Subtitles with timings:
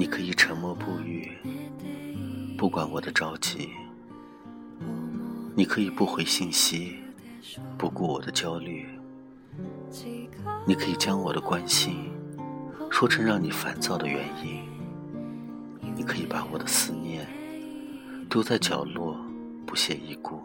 [0.00, 1.30] 你可以沉默不语，
[2.56, 3.68] 不管我的着急；
[5.54, 6.96] 你可以不回信息，
[7.76, 8.86] 不顾我的焦虑；
[10.66, 12.10] 你可以将我的关心
[12.90, 14.62] 说成让你烦躁的原因；
[15.94, 17.28] 你可以把我的思念
[18.30, 19.14] 丢在角落，
[19.66, 20.40] 不屑一顾；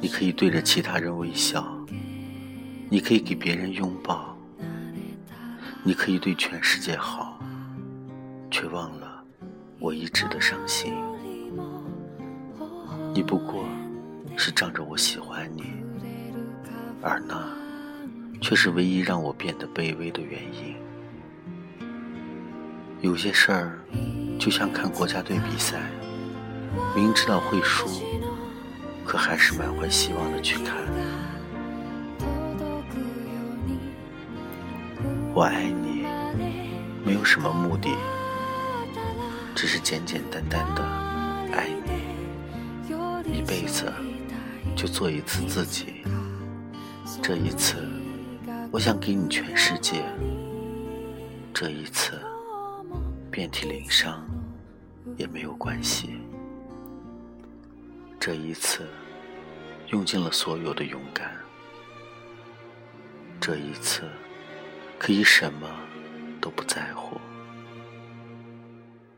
[0.00, 1.60] 你可以对着其他人微笑；
[2.88, 4.36] 你可以给别人拥抱；
[5.82, 7.33] 你可以对全世界好。
[8.54, 9.20] 却忘了
[9.80, 10.94] 我一直的伤心。
[13.12, 13.64] 你不过
[14.36, 15.64] 是仗着我喜欢你，
[17.02, 17.44] 而那
[18.40, 20.76] 却是唯一让我变得卑微的原因。
[23.00, 23.80] 有些事儿
[24.38, 25.90] 就像看国家队比赛，
[26.94, 27.88] 明知道会输，
[29.04, 30.76] 可还是满怀希望的去看。
[35.34, 36.06] 我爱你，
[37.04, 37.90] 没有什么目的。
[39.54, 40.82] 只是简简单单的
[41.52, 41.68] 爱
[43.24, 43.90] 你，一辈子
[44.76, 46.02] 就做一次自己。
[47.22, 47.76] 这一次，
[48.70, 50.02] 我想给你全世界。
[51.54, 52.20] 这一次，
[53.30, 54.26] 遍体鳞伤
[55.16, 56.18] 也没有关系。
[58.18, 58.86] 这一次，
[59.88, 61.32] 用尽了所有的勇敢。
[63.40, 64.02] 这一次，
[64.98, 65.68] 可以什么
[66.40, 67.20] 都不在乎。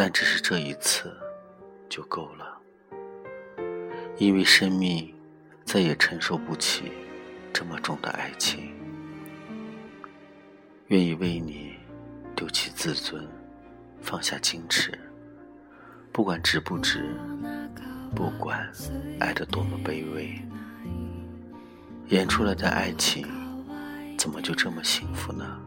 [0.00, 1.12] 但只是这一次
[1.88, 2.56] 就够了，
[4.16, 5.12] 因为生命
[5.64, 6.92] 再也承受不起
[7.52, 8.72] 这么重的爱情。
[10.86, 11.74] 愿意为你
[12.36, 13.26] 丢弃自尊，
[14.00, 14.96] 放下矜持，
[16.12, 17.12] 不管值不值，
[18.14, 18.70] 不管
[19.18, 20.40] 爱得多么卑微，
[22.06, 23.26] 演出来的爱情
[24.16, 25.60] 怎么就这么幸福呢？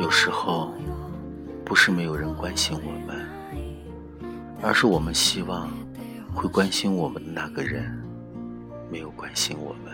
[0.00, 0.74] 有时候。
[1.72, 3.26] 不是没有人关心我们，
[4.60, 5.70] 而是我们希望
[6.34, 7.98] 会关心我们的那个人
[8.90, 9.90] 没有关心我们。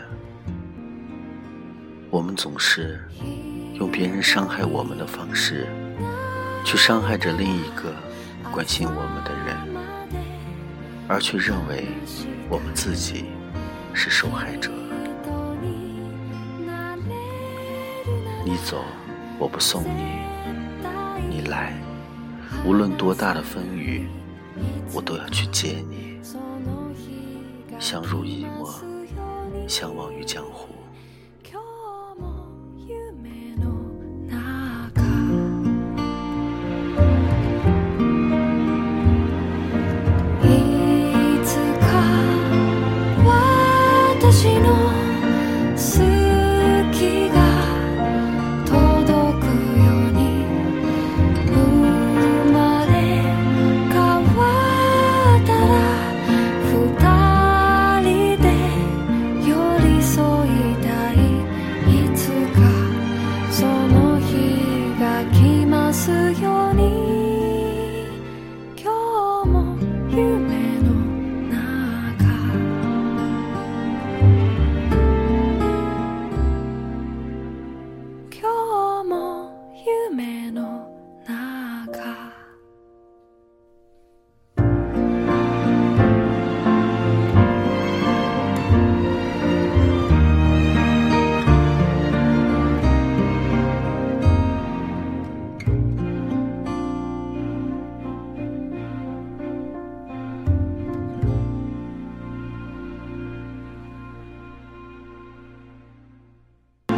[2.11, 2.99] 我们总是
[3.75, 5.69] 用别人伤害我们的方式，
[6.65, 7.95] 去伤害着另一个
[8.51, 9.57] 关心我们的人，
[11.07, 11.87] 而却认为
[12.51, 13.27] 我们自己
[13.95, 14.73] 是受害者。
[18.45, 18.83] 你走，
[19.39, 20.19] 我不送你。
[21.39, 21.73] 未来
[22.67, 24.09] 无论多大的风雨，
[24.93, 26.19] 我都要去接你。
[27.79, 28.75] 相濡以沫，
[29.69, 30.67] 相忘于江湖。